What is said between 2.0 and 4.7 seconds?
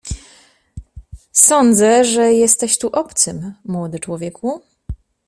że jesteś tu obcym, młody człowieku?"